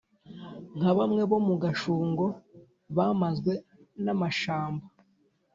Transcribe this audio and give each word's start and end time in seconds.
Nka 0.77 0.91
bamwe 0.97 1.21
bo 1.29 1.37
mu 1.47 1.55
gashungo 1.63 2.25
Bamazwe 2.95 3.53
n'amashamba, 4.03 4.85